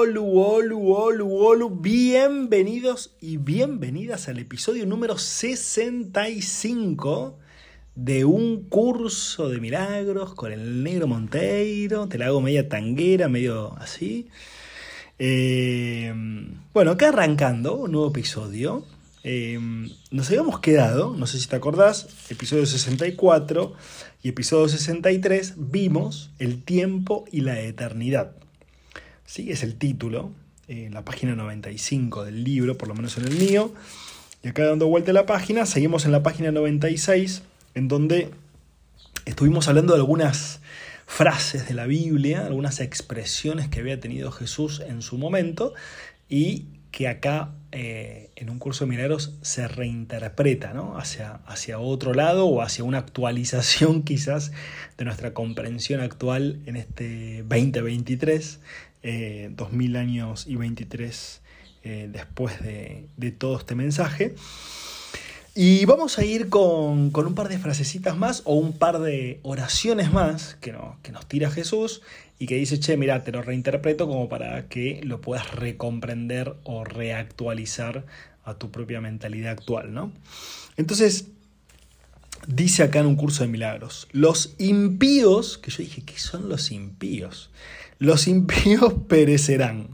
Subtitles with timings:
[0.00, 7.36] Hola, hola, hola, hola, bienvenidos y bienvenidas al episodio número 65
[7.96, 12.06] de un curso de milagros con el negro Monteiro.
[12.06, 14.28] Te la hago media tanguera, medio así.
[15.18, 16.14] Eh,
[16.72, 18.84] bueno, acá arrancando un nuevo episodio.
[19.24, 19.58] Eh,
[20.12, 23.72] nos habíamos quedado, no sé si te acordás, episodio 64
[24.22, 28.36] y episodio 63, vimos el tiempo y la eternidad.
[29.28, 29.52] ¿Sí?
[29.52, 30.32] es el título,
[30.66, 33.72] en la página 95 del libro, por lo menos en el mío.
[34.42, 37.42] Y acá dando vuelta a la página, seguimos en la página 96,
[37.74, 38.30] en donde
[39.26, 40.60] estuvimos hablando de algunas
[41.06, 45.74] frases de la Biblia, algunas expresiones que había tenido Jesús en su momento
[46.28, 50.98] y que acá eh, en un curso de milagros se reinterpreta ¿no?
[50.98, 54.52] hacia, hacia otro lado o hacia una actualización quizás
[54.96, 58.60] de nuestra comprensión actual en este 2023
[59.02, 61.40] eh, 2000 años y 23
[61.84, 64.34] eh, después de, todo este mensaje.
[65.54, 70.12] Y vamos a ir con, un par de frasecitas más o un par de oraciones
[70.12, 72.02] más que, no, que nos tira Jesús
[72.38, 76.84] y que dice, che, mira, te lo reinterpreto como para que lo puedas recomprender o
[76.84, 78.04] reactualizar
[78.44, 80.12] a tu propia mentalidad actual, ¿no?
[80.76, 81.28] Entonces,
[82.46, 86.70] dice acá en un curso de milagros, los impíos, que yo dije, ¿qué son los
[86.70, 87.50] impíos?
[87.98, 89.88] Los impíos perecerán.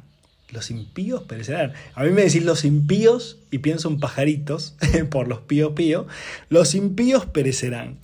[0.51, 1.73] Los impíos perecerán.
[1.95, 4.77] A mí me decís los impíos y pienso en pajaritos
[5.11, 6.07] por los pío pío.
[6.49, 7.99] Los impíos perecerán.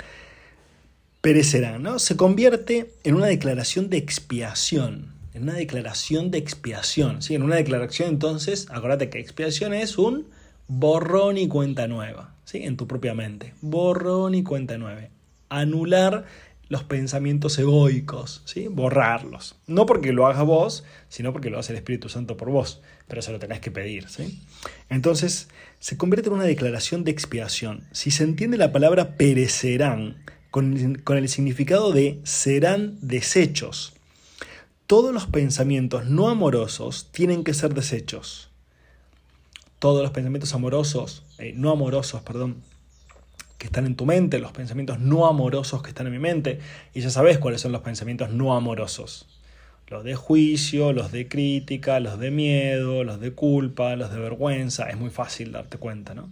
[1.21, 1.99] Perecerán, ¿no?
[1.99, 5.13] Se convierte en una declaración de expiación.
[5.33, 7.23] En una declaración de expiación.
[7.23, 7.35] ¿sí?
[7.35, 10.27] En una declaración, entonces, acuérdate que expiación es un
[10.67, 12.35] borrón y cuenta nueva.
[12.45, 12.65] ¿sí?
[12.65, 13.55] En tu propia mente.
[13.61, 15.03] Borrón y cuenta nueva.
[15.51, 16.25] Anular
[16.71, 18.69] los pensamientos egoicos, ¿sí?
[18.69, 19.57] borrarlos.
[19.67, 23.23] No porque lo hagas vos, sino porque lo hace el Espíritu Santo por vos, pero
[23.23, 24.09] se lo tenés que pedir.
[24.09, 24.41] ¿sí?
[24.89, 25.49] Entonces,
[25.81, 27.89] se convierte en una declaración de expiación.
[27.91, 33.93] Si se entiende la palabra perecerán con, con el significado de serán desechos,
[34.87, 38.49] todos los pensamientos no amorosos tienen que ser desechos.
[39.81, 42.63] Todos los pensamientos amorosos, eh, no amorosos, perdón,
[43.61, 46.61] que están en tu mente, los pensamientos no amorosos que están en mi mente,
[46.95, 49.29] y ya sabes cuáles son los pensamientos no amorosos.
[49.89, 54.89] Los de juicio, los de crítica, los de miedo, los de culpa, los de vergüenza,
[54.89, 56.31] es muy fácil darte cuenta, ¿no?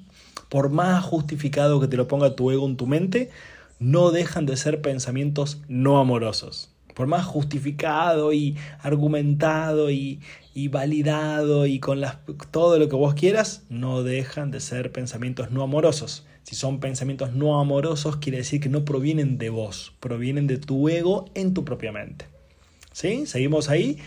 [0.49, 3.31] Por más justificado que te lo ponga tu ego en tu mente,
[3.79, 6.71] no dejan de ser pensamientos no amorosos.
[6.95, 10.21] Por más justificado y argumentado y,
[10.55, 12.17] y validado y con las,
[12.51, 16.25] todo lo que vos quieras, no dejan de ser pensamientos no amorosos.
[16.49, 20.89] Si son pensamientos no amorosos, quiere decir que no provienen de vos, provienen de tu
[20.89, 22.25] ego en tu propia mente.
[22.91, 23.27] ¿Sí?
[23.27, 23.99] ¿Seguimos ahí?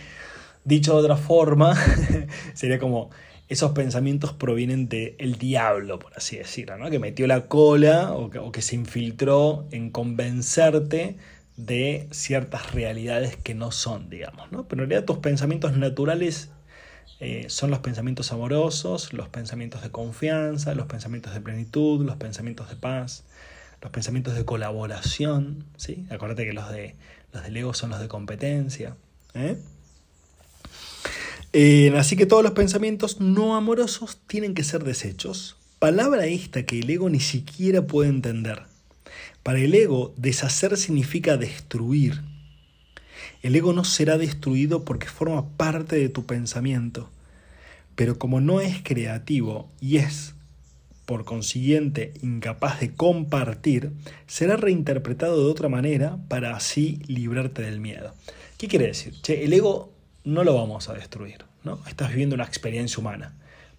[0.64, 1.76] Dicho de otra forma,
[2.54, 3.10] sería como
[3.48, 6.90] esos pensamientos provienen del el diablo, por así decirlo, ¿no?
[6.90, 11.18] que metió la cola o que, o que se infiltró en convencerte
[11.56, 14.50] de ciertas realidades que no son, digamos.
[14.50, 14.66] ¿no?
[14.66, 16.50] Pero en realidad tus pensamientos naturales
[17.24, 22.68] eh, son los pensamientos amorosos, los pensamientos de confianza, los pensamientos de plenitud, los pensamientos
[22.68, 23.22] de paz,
[23.80, 25.64] los pensamientos de colaboración.
[25.76, 26.04] ¿sí?
[26.10, 26.96] Acuérdate que los, de,
[27.32, 28.96] los del ego son los de competencia.
[29.34, 29.56] ¿eh?
[31.52, 35.56] Eh, así que todos los pensamientos no amorosos tienen que ser desechos.
[35.78, 38.64] Palabra esta que el ego ni siquiera puede entender.
[39.44, 42.20] Para el ego, deshacer significa destruir,
[43.42, 47.10] el ego no será destruido porque forma parte de tu pensamiento,
[47.96, 50.34] pero como no es creativo y es,
[51.06, 53.92] por consiguiente, incapaz de compartir,
[54.26, 58.14] será reinterpretado de otra manera para así librarte del miedo.
[58.58, 59.20] ¿Qué quiere decir?
[59.20, 59.92] Che, el ego
[60.24, 61.80] no lo vamos a destruir, ¿no?
[61.88, 63.34] Estás viviendo una experiencia humana.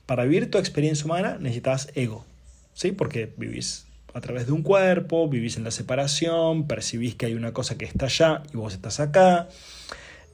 [0.05, 2.25] Para vivir tu experiencia humana necesitas ego,
[2.73, 2.91] ¿sí?
[2.91, 7.51] Porque vivís a través de un cuerpo, vivís en la separación, percibís que hay una
[7.51, 9.49] cosa que está allá y vos estás acá,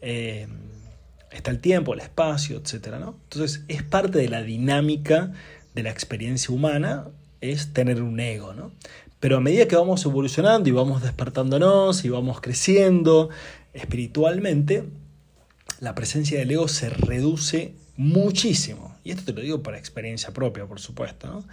[0.01, 0.47] eh,
[1.31, 2.95] está el tiempo, el espacio, etc.
[2.95, 5.31] Entonces es parte de la dinámica
[5.75, 7.05] de la experiencia humana,
[7.41, 8.71] es tener un ego, ¿no?
[9.19, 13.29] Pero a medida que vamos evolucionando y vamos despertándonos y vamos creciendo
[13.73, 14.85] espiritualmente,
[15.79, 18.88] la presencia del ego se reduce muchísimo.
[19.03, 21.43] Y esto te lo digo para experiencia propia, por supuesto.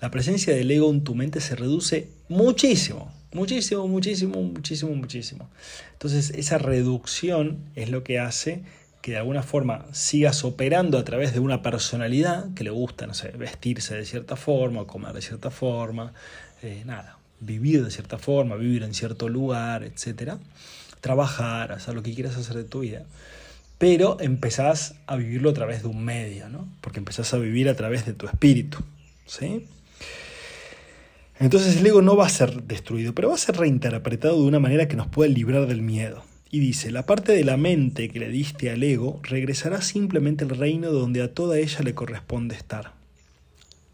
[0.00, 3.12] La presencia del ego en tu mente se reduce muchísimo.
[3.32, 5.50] Muchísimo, muchísimo, muchísimo, muchísimo.
[5.92, 8.62] Entonces esa reducción es lo que hace
[9.02, 13.14] que de alguna forma sigas operando a través de una personalidad que le gusta, no
[13.14, 16.12] sé, vestirse de cierta forma, comer de cierta forma,
[16.62, 20.34] eh, nada, vivir de cierta forma, vivir en cierto lugar, etc.
[21.00, 23.04] Trabajar, hacer lo que quieras hacer de tu vida.
[23.78, 26.68] Pero empezás a vivirlo a través de un medio, ¿no?
[26.80, 28.78] Porque empezás a vivir a través de tu espíritu,
[29.24, 29.66] ¿sí?
[31.40, 34.58] Entonces el ego no va a ser destruido, pero va a ser reinterpretado de una
[34.58, 36.24] manera que nos pueda librar del miedo.
[36.50, 40.50] Y dice, la parte de la mente que le diste al ego regresará simplemente al
[40.50, 42.92] reino donde a toda ella le corresponde estar.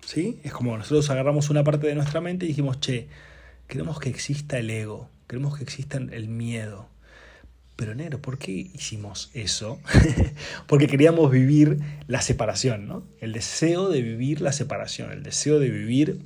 [0.07, 0.39] ¿Sí?
[0.45, 3.09] Es como nosotros agarramos una parte de nuestra mente y dijimos, che,
[3.67, 6.89] queremos que exista el ego, queremos que exista el miedo.
[7.77, 9.81] Pero negro, ¿por qué hicimos eso?
[10.67, 13.05] Porque queríamos vivir la separación, ¿no?
[13.21, 16.21] El deseo de vivir la separación, el deseo de vivir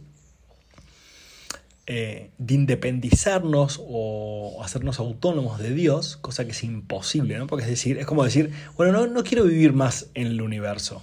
[1.91, 7.47] eh, de independizarnos o hacernos autónomos de Dios, cosa que es imposible, ¿no?
[7.47, 11.03] Porque es decir, es como decir, bueno, no, no quiero vivir más en el universo.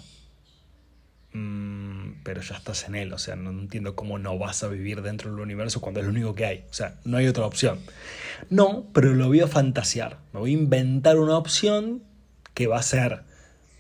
[1.34, 1.85] Mm,
[2.26, 5.30] pero ya estás en él, o sea, no entiendo cómo no vas a vivir dentro
[5.30, 6.66] del universo cuando es lo único que hay.
[6.72, 7.80] O sea, no hay otra opción.
[8.50, 10.18] No, pero lo voy a fantasear.
[10.34, 12.02] Me voy a inventar una opción
[12.56, 13.22] que va a ser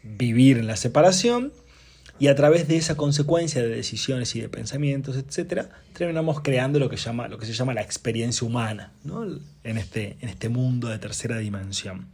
[0.03, 1.53] vivir en la separación
[2.19, 5.63] y a través de esa consecuencia de decisiones y de pensamientos, etc.,
[5.93, 9.25] terminamos creando lo que, llama, lo que se llama la experiencia humana ¿no?
[9.63, 12.09] en, este, en este mundo de tercera dimensión.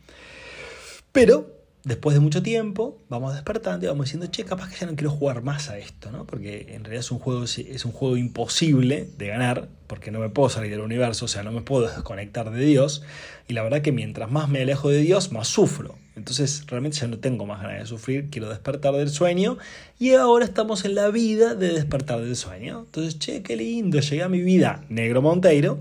[1.12, 4.96] Pero después de mucho tiempo vamos despertando y vamos diciendo, che, capaz que ya no
[4.96, 6.26] quiero jugar más a esto, ¿no?
[6.26, 10.30] Porque en realidad es un juego, es un juego imposible de ganar, porque no me
[10.30, 13.04] puedo salir del universo, o sea, no me puedo desconectar de Dios.
[13.48, 15.96] Y la verdad que mientras más me alejo de Dios, más sufro.
[16.16, 19.58] Entonces realmente ya no tengo más ganas de sufrir, quiero despertar del sueño.
[20.00, 22.84] Y ahora estamos en la vida de despertar del sueño.
[22.86, 25.80] Entonces, che, qué lindo, llegué a mi vida, negro Monteiro.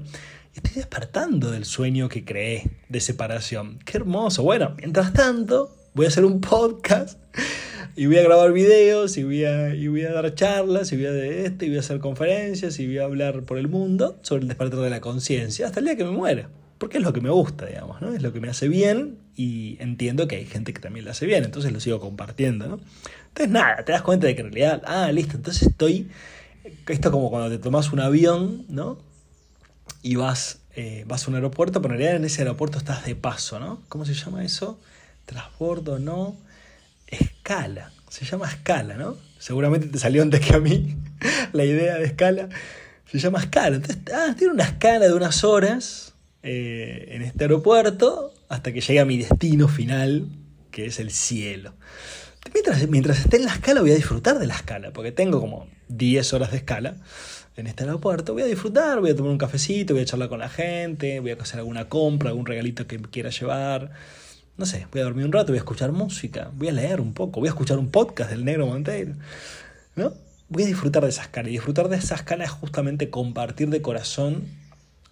[0.55, 3.79] Estoy despertando del sueño que creé de separación.
[3.85, 4.43] Qué hermoso.
[4.43, 7.19] Bueno, mientras tanto, voy a hacer un podcast
[7.97, 11.07] y voy a grabar videos y voy a, y voy a dar charlas y voy
[11.07, 14.19] a de este y voy a hacer conferencias y voy a hablar por el mundo
[14.23, 16.49] sobre el despertar de la conciencia hasta el día que me muera.
[16.79, 18.15] Porque es lo que me gusta, digamos, ¿no?
[18.15, 21.27] Es lo que me hace bien y entiendo que hay gente que también lo hace
[21.27, 22.81] bien, entonces lo sigo compartiendo, ¿no?
[23.29, 26.09] Entonces nada, te das cuenta de que en realidad, ah, listo, entonces estoy,
[26.89, 28.99] esto como cuando te tomas un avión, ¿no?
[30.03, 33.15] Y vas, eh, vas a un aeropuerto, pero en realidad en ese aeropuerto estás de
[33.15, 33.83] paso, ¿no?
[33.91, 34.79] ¿Cómo se llama eso?
[35.31, 36.37] Transbordo, no,
[37.07, 37.93] escala.
[38.09, 39.17] Se llama escala, ¿no?
[39.39, 40.97] Seguramente te salió antes que a mí
[41.53, 42.49] la idea de escala.
[43.07, 43.77] Se llama escala.
[43.77, 49.01] Entonces, ah, tiene una escala de unas horas eh, en este aeropuerto hasta que llegue
[49.01, 50.27] a mi destino final,
[50.73, 51.75] que es el cielo.
[52.53, 55.69] Mientras, mientras esté en la escala voy a disfrutar de la escala, porque tengo como
[55.89, 56.97] 10 horas de escala
[57.57, 58.33] en este aeropuerto.
[58.33, 61.31] Voy a disfrutar, voy a tomar un cafecito, voy a charlar con la gente, voy
[61.31, 63.93] a hacer alguna compra, algún regalito que quiera llevar
[64.57, 67.15] no sé, voy a dormir un rato, voy a escuchar música, voy a leer un
[67.15, 69.15] poco, voy a escuchar un podcast del Negro Monteiro,
[69.97, 70.13] ¿no?
[70.49, 73.81] Voy a disfrutar de esa escala y disfrutar de esa escala es justamente compartir de
[73.83, 74.45] corazón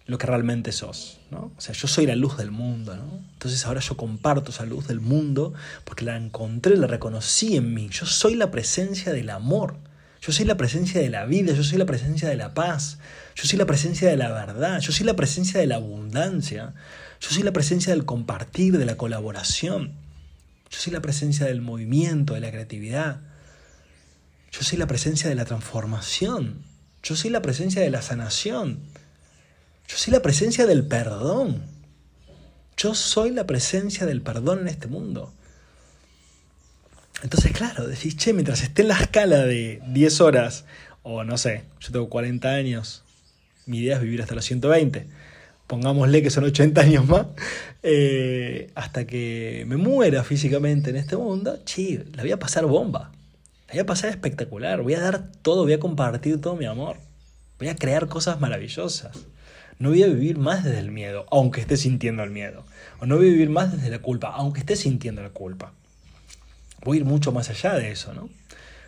[0.05, 1.51] lo que realmente sos, ¿no?
[1.55, 3.23] O sea, yo soy la luz del mundo, ¿no?
[3.33, 5.53] Entonces ahora yo comparto esa luz del mundo
[5.85, 7.89] porque la encontré, la reconocí en mí.
[7.91, 9.75] Yo soy la presencia del amor.
[10.21, 12.97] Yo soy la presencia de la vida, yo soy la presencia de la paz,
[13.35, 16.73] yo soy la presencia de la verdad, yo soy la presencia de la abundancia,
[17.19, 19.93] yo soy la presencia del compartir, de la colaboración.
[20.69, 23.21] Yo soy la presencia del movimiento, de la creatividad.
[24.51, 26.63] Yo soy la presencia de la transformación.
[27.03, 28.79] Yo soy la presencia de la sanación.
[29.87, 31.63] Yo soy la presencia del perdón.
[32.77, 35.33] Yo soy la presencia del perdón en este mundo.
[37.21, 40.63] Entonces, claro, decís, che, mientras esté en la escala de 10 horas,
[41.03, 43.03] o no sé, yo tengo 40 años,
[43.65, 45.05] mi idea es vivir hasta los 120
[45.69, 47.27] pongámosle que son 80 años más,
[47.83, 53.11] eh, hasta que me muera físicamente en este mundo, chi, la voy a pasar bomba.
[53.67, 54.81] La voy a pasar espectacular.
[54.81, 56.97] Voy a dar todo, voy a compartir todo mi amor.
[57.59, 59.15] Voy a crear cosas maravillosas.
[59.77, 62.65] No voy a vivir más desde el miedo, aunque esté sintiendo el miedo.
[62.99, 65.73] O no voy a vivir más desde la culpa, aunque esté sintiendo la culpa.
[66.83, 68.27] Voy a ir mucho más allá de eso, ¿no?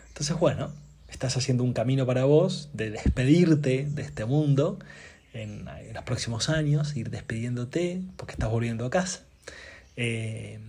[0.07, 0.71] Entonces, bueno,
[1.09, 4.79] estás haciendo un camino para vos de despedirte de este mundo
[5.33, 9.21] en, los próximos años, ir despidiéndote porque estás volviendo a casa,
[9.95, 10.59] eh,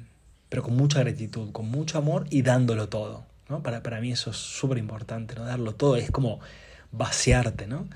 [0.49, 3.25] pero con mucha gratitud, con mucho amor y dándolo todo.
[3.49, 3.63] ¿no?
[3.63, 5.45] Para, para mí eso es súper importante, ¿no?
[5.45, 6.41] darlo todo, es como
[6.93, 7.67] vaciarte.
[7.67, 7.87] ¿no?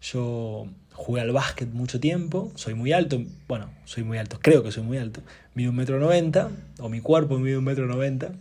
[0.00, 4.72] Yo jugué al básquet mucho tiempo, soy muy alto, bueno, soy muy alto, creo que
[4.72, 5.22] soy muy alto,
[5.54, 8.32] mido un metro noventa, o mi cuerpo mide un metro noventa,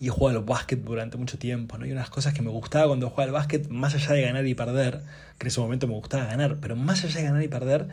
[0.00, 1.84] y he jugado al básquet durante mucho tiempo, ¿no?
[1.84, 4.54] Y unas cosas que me gustaba cuando jugaba al básquet, más allá de ganar y
[4.54, 5.02] perder,
[5.38, 7.88] que en ese momento me gustaba ganar, pero más allá de ganar y perder,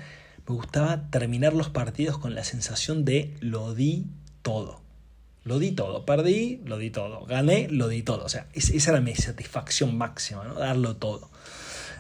[0.48, 4.06] me gustaba terminar los partidos con la sensación de lo di
[4.42, 4.80] todo.
[5.44, 8.24] Lo di todo, perdí, lo di todo, gané, lo di todo.
[8.24, 10.54] O sea, esa era mi satisfacción máxima, ¿no?
[10.54, 11.30] Darlo todo.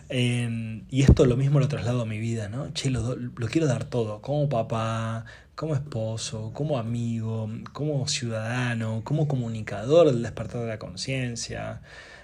[0.10, 2.72] Y esto lo mismo lo traslado a mi vida, ¿no?
[2.74, 3.18] Che, lo,
[3.50, 10.62] quiero dar todo, como papá, como esposo, como amigo, como ciudadano, como comunicador del despertar
[10.62, 11.82] de la conciencia,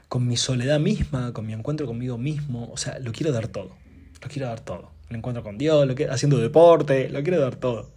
[0.07, 2.69] con mi soledad misma, con mi encuentro conmigo mismo.
[2.71, 3.75] O sea, lo quiero dar todo,
[4.21, 4.91] lo quiero dar todo.
[5.09, 7.91] El encuentro con Dios, lo que, haciendo deporte, lo quiero dar todo.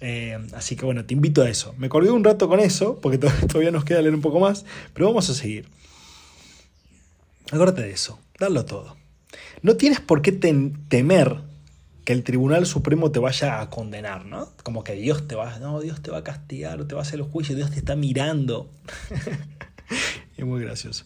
[0.00, 1.74] Eh, así que bueno, te invito a eso.
[1.76, 5.06] Me colgué un rato con eso, porque todavía nos queda leer un poco más, pero
[5.06, 5.68] vamos a seguir.
[7.50, 8.97] Acuérdate de eso, darlo todo.
[9.62, 11.40] No tienes por qué temer
[12.04, 14.48] que el Tribunal Supremo te vaya a condenar, ¿no?
[14.62, 17.20] Como que Dios te va, no, Dios te va a castigar, te va a hacer
[17.20, 18.70] el juicio, Dios te está mirando.
[20.36, 21.04] es muy gracioso.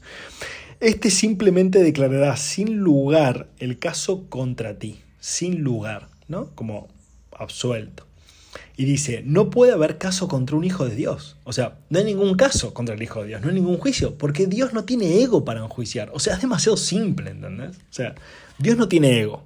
[0.80, 6.50] Este simplemente declarará sin lugar el caso contra ti, sin lugar, ¿no?
[6.54, 6.88] Como
[7.32, 8.06] absuelto.
[8.76, 11.36] Y dice, no puede haber caso contra un hijo de Dios.
[11.44, 14.16] O sea, no hay ningún caso contra el hijo de Dios, no hay ningún juicio,
[14.16, 16.10] porque Dios no tiene ego para enjuiciar.
[16.14, 17.76] O sea, es demasiado simple, ¿entendés?
[17.76, 18.14] O sea,
[18.58, 19.44] Dios no tiene ego.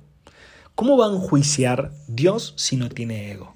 [0.76, 3.54] ¿Cómo va a enjuiciar Dios si no tiene ego?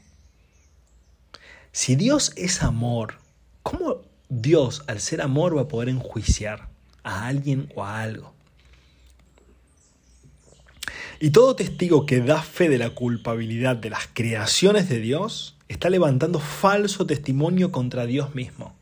[1.70, 3.18] Si Dios es amor,
[3.62, 6.68] ¿cómo Dios, al ser amor, va a poder enjuiciar
[7.04, 8.34] a alguien o a algo?
[11.20, 15.88] Y todo testigo que da fe de la culpabilidad de las creaciones de Dios está
[15.88, 18.74] levantando falso testimonio contra Dios mismo.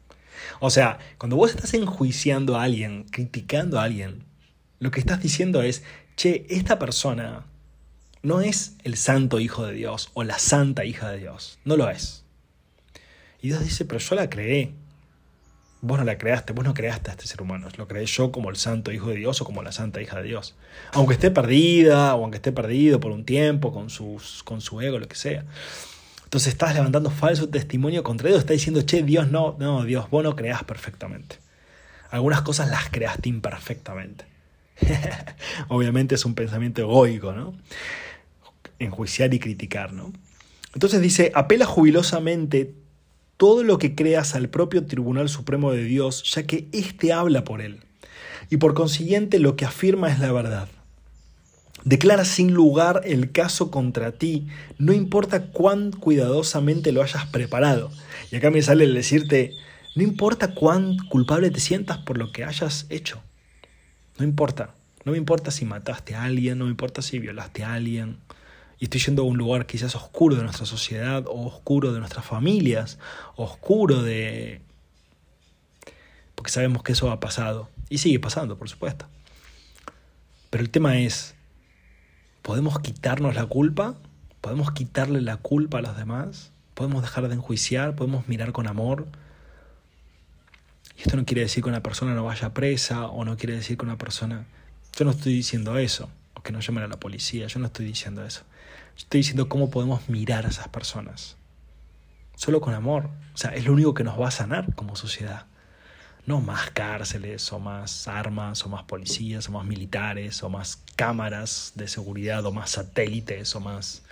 [0.59, 4.25] O sea, cuando vos estás enjuiciando a alguien, criticando a alguien,
[4.79, 5.83] lo que estás diciendo es,
[6.17, 7.45] che, esta persona
[8.23, 11.91] no es el santo hijo de Dios o la santa hija de Dios, no lo
[11.91, 12.25] es.
[13.41, 14.73] Y Dios dice, pero yo la creé.
[15.81, 18.51] Vos no la creaste, vos no creaste a este ser humano, lo creé yo como
[18.51, 20.57] el santo hijo de Dios o como la santa hija de Dios.
[20.93, 24.99] Aunque esté perdida o aunque esté perdido por un tiempo con, sus, con su ego,
[24.99, 25.45] lo que sea.
[26.29, 30.23] Entonces estás levantando falso testimonio contra Dios, estás diciendo, che, Dios no, no, Dios, vos
[30.23, 31.37] no creás perfectamente.
[32.11, 34.27] Algunas cosas las creaste imperfectamente.
[35.69, 37.55] Obviamente es un pensamiento egoico, ¿no?
[38.79, 40.13] Enjuiciar y criticar, ¿no?
[40.75, 42.75] Entonces dice, apela jubilosamente
[43.39, 47.63] todo lo que creas al propio Tribunal Supremo de Dios, ya que éste habla por
[47.63, 47.81] él.
[48.51, 50.69] Y por consiguiente lo que afirma es la verdad.
[51.85, 54.47] Declara sin lugar el caso contra ti,
[54.79, 57.91] no importa cuán cuidadosamente lo hayas preparado.
[58.31, 59.53] Y acá me sale el decirte,
[59.95, 63.23] no importa cuán culpable te sientas por lo que hayas hecho.
[64.19, 64.75] No importa.
[65.05, 68.19] No me importa si mataste a alguien, no me importa si violaste a alguien,
[68.79, 72.27] y estoy yendo a un lugar quizás oscuro de nuestra sociedad, o oscuro de nuestras
[72.27, 72.99] familias,
[73.37, 74.61] oscuro de...
[76.35, 79.07] porque sabemos que eso ha pasado, y sigue pasando, por supuesto.
[80.51, 81.35] Pero el tema es,
[82.49, 83.95] ¿podemos quitarnos la culpa?
[84.41, 86.51] ¿Podemos quitarle la culpa a los demás?
[86.73, 87.95] ¿Podemos dejar de enjuiciar?
[87.95, 89.07] ¿Podemos mirar con amor?
[90.97, 93.77] Y esto no quiere decir que una persona no vaya presa, o no quiere decir
[93.77, 94.47] que una persona...
[94.97, 97.85] Yo no estoy diciendo eso, o que no llamen a la policía, yo no estoy
[97.85, 98.45] diciendo eso.
[98.97, 101.37] Estoy diciendo cómo podemos mirar a esas personas.
[102.35, 103.11] Solo con amor.
[103.35, 105.45] O sea, es lo único que nos va a sanar como sociedad.
[106.29, 111.73] No más cárceles, o más armas, o más policías, o más militares, o más cámaras
[111.75, 114.03] de seguridad, o más satélites, o más...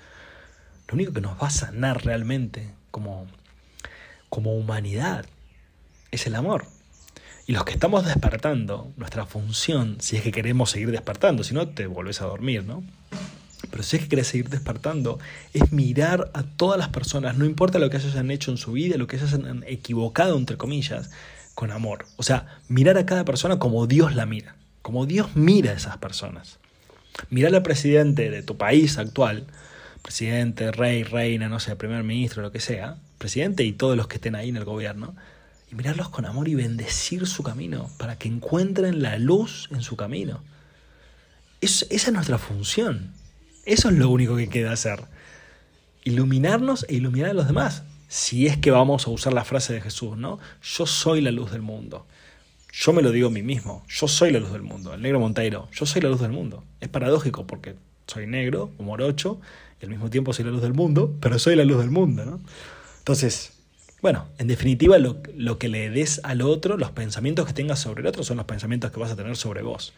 [0.89, 3.27] Lo único que nos va a sanar realmente como,
[4.31, 5.27] como humanidad
[6.11, 6.65] es el amor.
[7.47, 11.69] Y los que estamos despertando, nuestra función, si es que queremos seguir despertando, si no
[11.69, 12.83] te volvés a dormir, ¿no?
[13.71, 15.19] Pero si es que querés seguir despertando,
[15.53, 18.97] es mirar a todas las personas, no importa lo que hayan hecho en su vida,
[18.97, 21.11] lo que hayan equivocado, entre comillas,
[21.57, 22.05] con amor.
[22.17, 25.97] O sea, mirar a cada persona como Dios la mira, como Dios mira a esas
[25.97, 26.59] personas.
[27.31, 29.47] Mirar al presidente de tu país actual,
[30.03, 34.17] presidente, rey, reina, no sé, primer ministro, lo que sea, presidente y todos los que
[34.17, 35.17] estén ahí en el gobierno,
[35.73, 39.97] y mirarlos con amor y bendecir su camino, para que encuentren la luz en su
[39.97, 40.45] camino.
[41.63, 43.15] esa es nuestra función.
[43.65, 45.05] Eso es lo único que queda hacer.
[46.05, 47.83] Iluminarnos e iluminar a los demás.
[48.09, 50.39] Si es que vamos a usar la frase de Jesús, ¿no?
[50.63, 52.07] Yo soy la luz del mundo.
[52.73, 53.85] Yo me lo digo a mí mismo.
[53.89, 54.95] Yo soy la luz del mundo.
[54.95, 55.69] El negro Monteiro.
[55.73, 56.63] Yo soy la luz del mundo.
[56.81, 57.75] Es paradójico porque
[58.07, 59.41] soy negro, o morocho,
[59.81, 62.41] y al mismo tiempo soy la luz del mundo, pero soy la luz del mundo.
[62.99, 63.53] Entonces,
[64.03, 68.03] Bueno, en definitiva, lo, lo, que le des al otro, los pensamientos que tengas sobre
[68.03, 69.95] el otro, son los pensamientos que vas a tener sobre vos.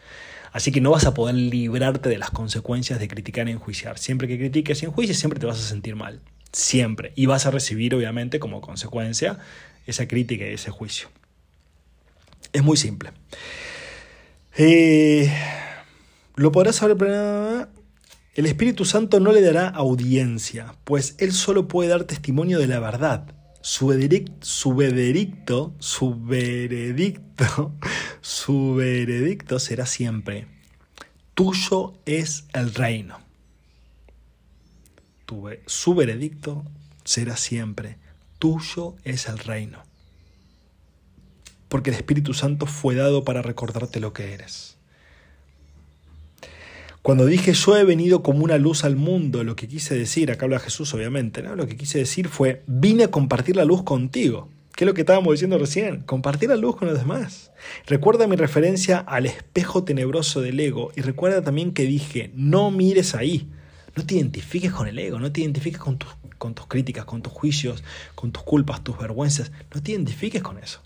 [0.51, 3.99] Así que no vas a poder librarte de las consecuencias de criticar y enjuiciar.
[3.99, 6.21] Siempre que critiques y enjuicies, siempre te vas a sentir mal.
[6.51, 7.13] Siempre.
[7.15, 9.39] Y vas a recibir, obviamente, como consecuencia,
[9.85, 11.09] esa crítica y ese juicio.
[12.53, 13.11] Es muy simple.
[14.57, 15.31] Eh,
[16.35, 17.67] lo podrás saber.
[18.35, 22.79] El Espíritu Santo no le dará audiencia, pues Él solo puede dar testimonio de la
[22.79, 23.33] verdad.
[23.61, 23.91] Su
[24.41, 27.73] su veredicto, su veredicto,
[28.21, 30.47] su veredicto será siempre.
[31.33, 33.28] Tuyo es el reino.
[35.65, 36.63] Su veredicto
[37.03, 37.97] será siempre.
[38.39, 39.79] Tuyo es el reino.
[41.67, 44.77] Porque el Espíritu Santo fue dado para recordarte lo que eres.
[47.01, 50.45] Cuando dije yo he venido como una luz al mundo, lo que quise decir, acá
[50.45, 51.55] habla Jesús obviamente, ¿no?
[51.55, 54.49] lo que quise decir fue, vine a compartir la luz contigo.
[54.75, 56.01] ¿Qué es lo que estábamos diciendo recién?
[56.01, 57.51] Compartir la luz con los demás.
[57.85, 63.15] Recuerda mi referencia al espejo tenebroso del ego y recuerda también que dije, no mires
[63.15, 63.49] ahí.
[63.99, 67.83] No te identifiques con el ego, no te identifiques con tus, críticas, con tus juicios,
[68.15, 69.51] con tus culpas, tus vergüenzas.
[69.75, 70.79] No te identifiques con eso.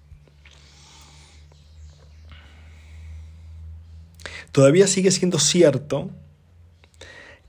[4.52, 6.10] todavía sigue siendo cierto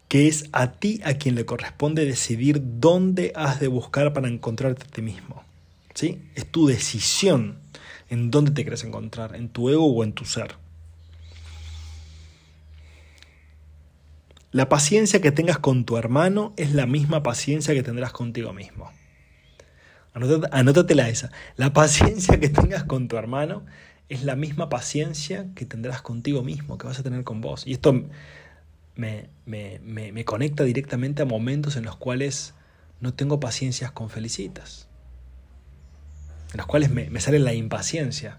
[0.08, 4.82] que es a ti a quien le corresponde decidir dónde has de buscar para encontrarte
[4.82, 5.44] a ti mismo.
[5.94, 6.20] ¿Sí?
[6.34, 7.58] Es tu decisión
[8.10, 10.56] en dónde te quieres encontrar, en tu ego o en tu ser.
[14.54, 18.88] La paciencia que tengas con tu hermano es la misma paciencia que tendrás contigo mismo.
[20.12, 21.32] Anótatela esa.
[21.56, 23.66] La paciencia que tengas con tu hermano
[24.08, 27.66] es la misma paciencia que tendrás contigo mismo, que vas a tener con vos.
[27.66, 28.04] Y esto
[28.94, 32.54] me, me, conecta directamente a momentos en los cuales
[33.00, 34.86] no tengo paciencias con felicitas,
[36.52, 38.38] en los cuales me, me sale la impaciencia.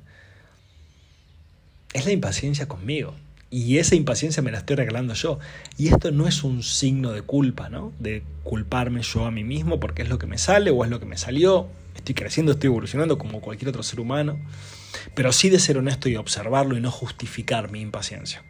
[1.92, 3.16] Es la impaciencia conmigo.
[3.50, 5.40] Y esa impaciencia me la estoy regalando yo.
[5.78, 7.94] Y esto no es un signo de culpa, ¿no?
[8.00, 11.00] De culparme yo a mí mismo porque es lo que me sale o es lo
[11.00, 11.68] que me salió.
[11.96, 14.38] Estoy creciendo, estoy evolucionando como cualquier otro ser humano
[15.14, 18.44] pero sí de ser honesto y observarlo y no justificar mi impaciencia.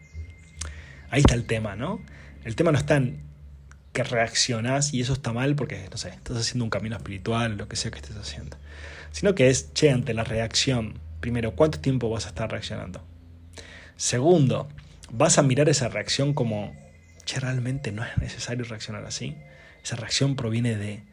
[1.10, 2.02] Ahí está el tema, ¿no?
[2.44, 3.24] El tema no está en
[3.94, 7.68] que reaccionás y eso está mal porque, no sé, estás haciendo un camino espiritual, lo
[7.68, 8.58] que sea que estés haciendo.
[9.12, 13.02] Sino que es, che, ante la reacción, primero, ¿cuánto tiempo vas a estar reaccionando?
[13.96, 14.68] Segundo,
[15.18, 16.76] vas a mirar esa reacción como,
[17.26, 19.36] che, realmente no es necesario reaccionar así.
[19.84, 21.04] Esa reacción proviene de,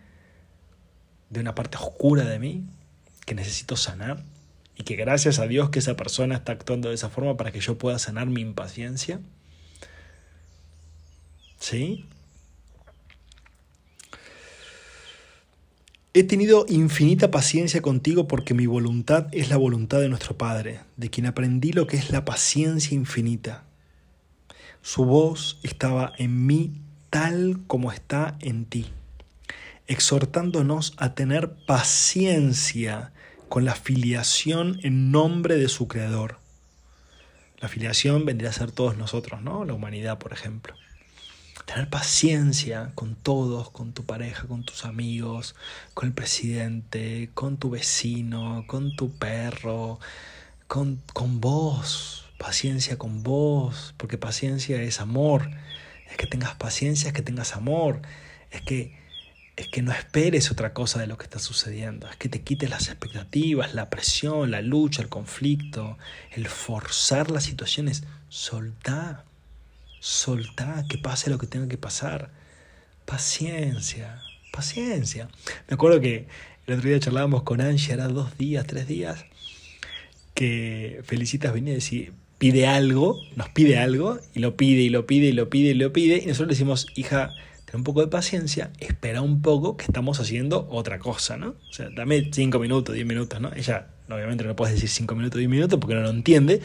[1.31, 2.65] de una parte oscura de mí
[3.27, 4.25] que necesito sanar
[4.77, 7.61] y que gracias a Dios que esa persona está actuando de esa forma para que
[7.61, 9.21] yo pueda sanar mi impaciencia.
[11.59, 12.07] ¿Sí?
[16.15, 21.09] He tenido infinita paciencia contigo porque mi voluntad es la voluntad de nuestro Padre, de
[21.09, 23.65] quien aprendí lo que es la paciencia infinita.
[24.85, 26.73] Su voz estaba en mí
[27.09, 28.91] tal como está en ti,
[29.87, 33.13] exhortándonos a tener paciencia
[33.49, 36.39] con la filiación en nombre de su creador.
[37.61, 39.65] La filiación vendría a ser todos nosotros, ¿no?
[39.65, 40.75] La humanidad, por ejemplo.
[41.65, 45.55] Tener paciencia con todos, con tu pareja, con tus amigos,
[45.95, 50.01] con el presidente, con tu vecino, con tu perro,
[50.67, 52.22] con, con vos.
[52.43, 55.49] Paciencia con vos, porque paciencia es amor.
[56.11, 58.03] Es que tengas paciencia, es que tengas amor.
[58.51, 59.01] Es que
[59.55, 62.69] es que no esperes otra cosa de lo que está sucediendo, es que te quites
[62.69, 65.99] las expectativas, la presión, la lucha, el conflicto,
[66.33, 68.03] el forzar las situaciones.
[68.29, 69.25] Soltá,
[70.01, 72.33] soltá, que pase lo que tenga que pasar.
[73.05, 74.21] Paciencia,
[74.53, 75.29] paciencia.
[75.69, 76.27] Me acuerdo que
[76.67, 79.27] el otro día charlábamos con Angie, era dos días, tres días,
[80.35, 85.07] que Felicitas venía a decir, pide algo, nos pide algo, y lo pide, y lo
[85.07, 87.31] pide, y lo pide, y lo pide, y nosotros le decimos, hija,
[87.73, 91.51] un poco de paciencia, espera un poco que estamos haciendo otra cosa, ¿no?
[91.51, 93.53] O sea, dame 5 minutos, 10 minutos, ¿no?
[93.55, 96.61] Ella obviamente no puedes decir 5 minutos, 10 minutos porque no lo entiende,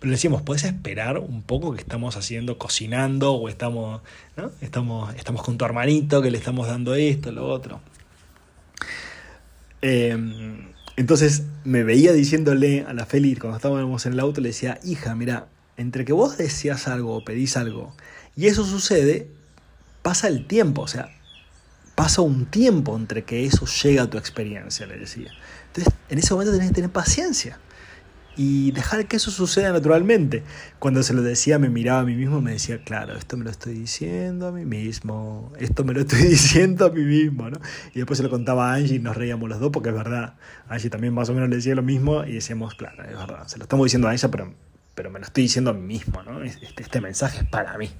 [0.00, 4.00] pero le decimos, puedes esperar un poco que estamos haciendo, cocinando o estamos,
[4.38, 4.50] ¿no?
[4.62, 7.82] Estamos, estamos con tu hermanito que le estamos dando esto, lo otro.
[9.82, 14.80] Em, entonces me veía diciéndole a la Feli cuando estábamos en el auto, le decía,
[14.82, 17.94] hija, mira, entre que vos deseas algo o pedís algo
[18.34, 19.28] y eso sucede,
[20.02, 21.08] pasa el tiempo, o sea,
[21.94, 25.30] pasa un tiempo entre que eso llega a tu experiencia, le decía.
[25.68, 27.60] Entonces, en ese momento tenés que tener paciencia.
[28.38, 30.44] Y dejar que eso suceda naturalmente.
[30.78, 33.50] Cuando se lo decía, me miraba a mí mismo, me decía, claro, esto me lo
[33.50, 37.58] estoy diciendo a mí mismo, esto me lo estoy diciendo a mí mismo, ¿no?
[37.92, 40.34] Y después se lo contaba a Angie y nos reíamos los dos porque es verdad.
[40.68, 43.58] Angie también más o menos le decía lo mismo y decíamos, claro, es verdad, se
[43.58, 44.54] lo estamos diciendo a ella, pero,
[44.94, 46.40] pero me lo estoy diciendo a mí mismo, ¿no?
[46.44, 47.90] Este, este mensaje es para mí.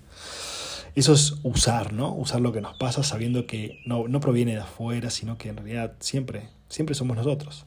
[0.94, 2.14] Eso es usar, ¿no?
[2.14, 5.57] Usar lo que nos pasa sabiendo que no, no proviene de afuera, sino que en
[5.57, 7.66] realidad siempre, siempre somos nosotros.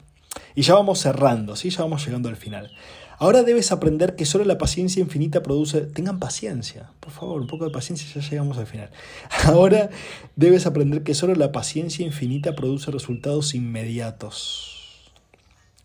[0.54, 1.70] Y ya vamos cerrando, ¿sí?
[1.70, 2.70] Ya vamos llegando al final.
[3.18, 5.82] Ahora debes aprender que solo la paciencia infinita produce...
[5.82, 8.90] Tengan paciencia, por favor, un poco de paciencia, ya llegamos al final.
[9.44, 9.90] Ahora
[10.34, 15.12] debes aprender que solo la paciencia infinita produce resultados inmediatos.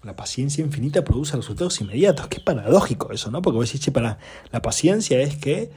[0.04, 2.28] La paciencia infinita produce resultados inmediatos.
[2.28, 3.42] Qué paradójico eso, ¿no?
[3.42, 4.18] Porque vos decís, che, para,
[4.52, 5.70] la paciencia es que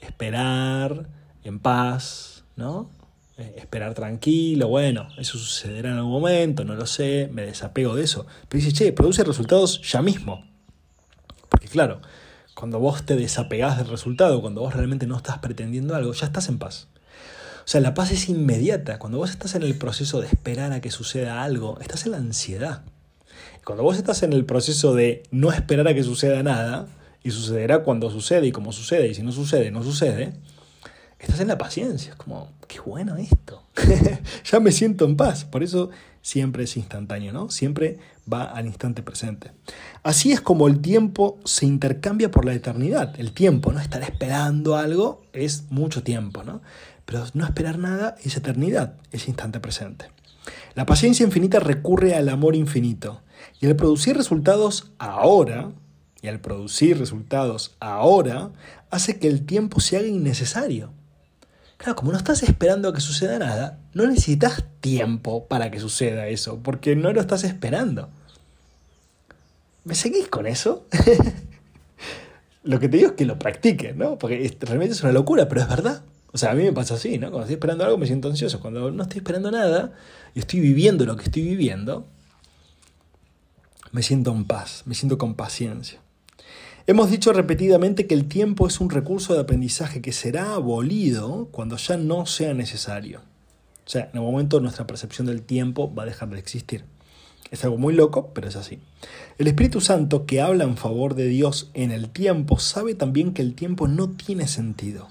[0.00, 1.08] esperar
[1.44, 2.90] en paz, ¿no?
[3.38, 8.04] Eh, esperar tranquilo, bueno, eso sucederá en algún momento, no lo sé, me desapego de
[8.04, 8.26] eso.
[8.48, 10.46] Pero dice, che, produce resultados ya mismo.
[11.50, 12.00] Porque claro,
[12.54, 16.48] cuando vos te desapegás del resultado, cuando vos realmente no estás pretendiendo algo, ya estás
[16.48, 16.88] en paz.
[17.66, 18.98] O sea, la paz es inmediata.
[18.98, 22.18] Cuando vos estás en el proceso de esperar a que suceda algo, estás en la
[22.18, 22.84] ansiedad.
[23.64, 26.86] Cuando vos estás en el proceso de no esperar a que suceda nada,
[27.26, 30.32] y sucederá cuando sucede y como sucede, y si no sucede, no sucede,
[31.26, 32.12] estás en la paciencia.
[32.12, 33.62] Es como, qué bueno esto.
[34.44, 35.44] ya me siento en paz.
[35.44, 35.90] Por eso
[36.22, 37.50] siempre es instantáneo, ¿no?
[37.50, 37.98] Siempre
[38.32, 39.52] va al instante presente.
[40.02, 43.18] Así es como el tiempo se intercambia por la eternidad.
[43.18, 43.80] El tiempo, ¿no?
[43.80, 46.62] Estar esperando algo es mucho tiempo, ¿no?
[47.04, 50.06] Pero no esperar nada es eternidad, es instante presente.
[50.74, 53.22] La paciencia infinita recurre al amor infinito.
[53.60, 55.70] Y al producir resultados ahora,
[56.22, 58.50] y al producir resultados ahora,
[58.90, 60.90] hace que el tiempo se haga innecesario.
[61.76, 66.28] Claro, como no estás esperando a que suceda nada, no necesitas tiempo para que suceda
[66.28, 68.08] eso, porque no lo estás esperando.
[69.84, 70.86] ¿Me seguís con eso?
[72.64, 74.18] lo que te digo es que lo practiques, ¿no?
[74.18, 76.02] Porque realmente es una locura, pero es verdad.
[76.32, 77.28] O sea, a mí me pasa así, ¿no?
[77.28, 78.60] Cuando estoy esperando algo me siento ansioso.
[78.60, 79.92] Cuando no estoy esperando nada
[80.34, 82.06] y estoy viviendo lo que estoy viviendo,
[83.92, 86.00] me siento en paz, me siento con paciencia.
[86.88, 91.76] Hemos dicho repetidamente que el tiempo es un recurso de aprendizaje que será abolido cuando
[91.78, 93.22] ya no sea necesario.
[93.84, 96.84] O sea, en el momento nuestra percepción del tiempo va a dejar de existir.
[97.50, 98.78] Es algo muy loco, pero es así.
[99.36, 103.42] El Espíritu Santo que habla en favor de Dios en el tiempo sabe también que
[103.42, 105.08] el tiempo no tiene sentido.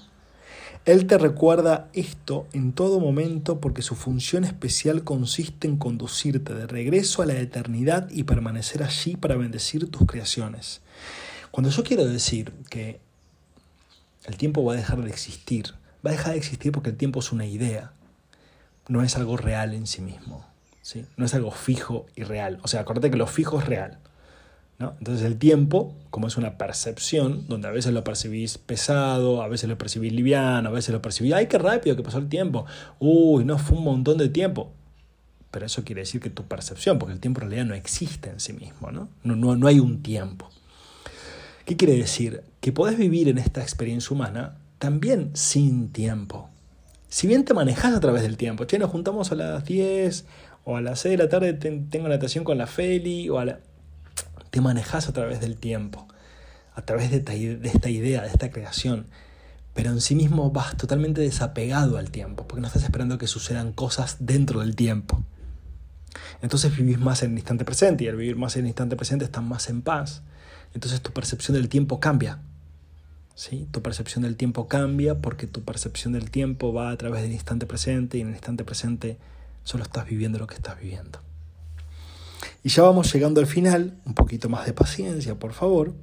[0.86, 6.66] Él te recuerda esto en todo momento porque su función especial consiste en conducirte de
[6.66, 10.80] regreso a la eternidad y permanecer allí para bendecir tus creaciones.
[11.56, 13.00] Cuando yo quiero decir que
[14.26, 15.72] el tiempo va a dejar de existir,
[16.06, 17.92] va a dejar de existir porque el tiempo es una idea,
[18.88, 20.44] no es algo real en sí mismo,
[20.82, 21.06] ¿sí?
[21.16, 22.58] no es algo fijo y real.
[22.62, 24.00] O sea, acuérdate que lo fijo es real.
[24.78, 24.96] ¿no?
[24.98, 29.70] Entonces el tiempo, como es una percepción, donde a veces lo percibís pesado, a veces
[29.70, 32.66] lo percibís liviano, a veces lo percibís, ¡ay, qué rápido que pasó el tiempo!
[32.98, 34.74] ¡Uy, no, fue un montón de tiempo!
[35.50, 38.40] Pero eso quiere decir que tu percepción, porque el tiempo en realidad no existe en
[38.40, 39.08] sí mismo, ¿no?
[39.24, 40.50] No, no, no hay un tiempo.
[41.66, 42.42] ¿Qué quiere decir?
[42.60, 46.48] Que podés vivir en esta experiencia humana también sin tiempo.
[47.10, 50.24] Si bien te manejas a través del tiempo, che, nos juntamos a las 10
[50.64, 53.60] o a las 6 de la tarde tengo natación con la Feli o a la...
[54.50, 56.08] Te manejas a través del tiempo,
[56.74, 59.06] a través de esta, de esta idea, de esta creación
[59.76, 63.72] pero en sí mismo vas totalmente desapegado al tiempo, porque no estás esperando que sucedan
[63.72, 65.22] cosas dentro del tiempo.
[66.40, 69.26] Entonces vivís más en el instante presente y al vivir más en el instante presente
[69.26, 70.22] estás más en paz
[70.76, 72.38] entonces tu percepción del tiempo cambia.
[73.34, 73.66] ¿sí?
[73.70, 77.64] Tu percepción del tiempo cambia porque tu percepción del tiempo va a través del instante
[77.64, 79.16] presente y en el instante presente
[79.64, 81.18] solo estás viviendo lo que estás viviendo.
[82.62, 85.94] Y ya vamos llegando al final, un poquito más de paciencia, por favor.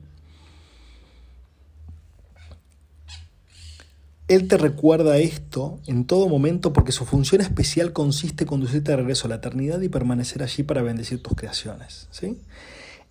[4.28, 8.98] Él te recuerda esto en todo momento porque su función especial consiste en conducirte de
[8.98, 12.08] regreso a la eternidad y permanecer allí para bendecir tus creaciones.
[12.10, 12.40] ¿sí?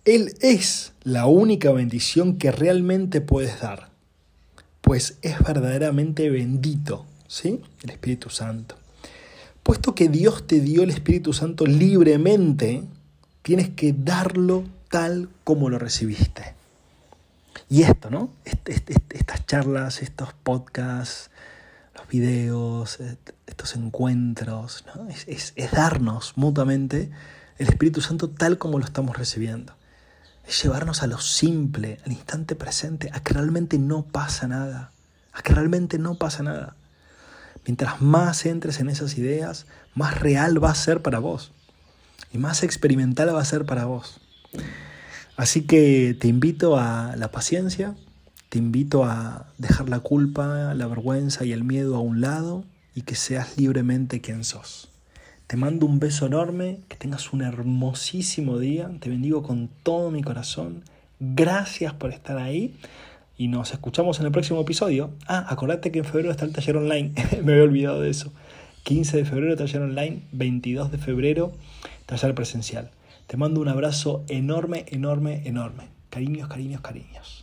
[0.05, 3.89] Él es la única bendición que realmente puedes dar,
[4.81, 7.61] pues es verdaderamente bendito, ¿sí?
[7.83, 8.75] El Espíritu Santo.
[9.63, 12.83] Puesto que Dios te dio el Espíritu Santo libremente,
[13.43, 16.53] tienes que darlo tal como lo recibiste.
[17.69, 18.29] Y esto, ¿no?
[18.43, 21.31] estas charlas, estos podcasts,
[21.95, 22.99] los videos,
[23.47, 25.07] estos encuentros, ¿no?
[25.07, 27.09] es darnos mutuamente
[27.57, 29.73] el Espíritu Santo tal como lo estamos recibiendo
[30.47, 34.91] es llevarnos a lo simple, al instante presente, a que realmente no pasa nada,
[35.31, 36.75] a que realmente no pasa nada.
[37.65, 41.51] Mientras más entres en esas ideas, más real va a ser para vos
[42.33, 44.19] y más experimental va a ser para vos.
[45.37, 47.95] Así que te invito a la paciencia,
[48.49, 53.01] te invito a dejar la culpa, la vergüenza y el miedo a un lado y
[53.01, 54.92] que seas libremente quien sos.
[55.53, 60.23] Te mando un beso enorme, que tengas un hermosísimo día, te bendigo con todo mi
[60.23, 60.81] corazón.
[61.19, 62.73] Gracias por estar ahí
[63.37, 65.11] y nos escuchamos en el próximo episodio.
[65.27, 67.13] Ah, acordate que en febrero está el taller online,
[67.43, 68.33] me había olvidado de eso.
[68.81, 71.53] 15 de febrero taller online, 22 de febrero
[72.07, 72.89] taller presencial.
[73.27, 75.83] Te mando un abrazo enorme, enorme, enorme.
[76.09, 77.42] Cariños, cariños, cariños.